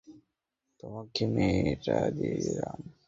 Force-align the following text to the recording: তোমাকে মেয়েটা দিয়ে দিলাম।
তোমাকে 0.79 1.23
মেয়েটা 1.27 1.97
দিয়ে 2.17 2.37
দিলাম। 2.37 2.79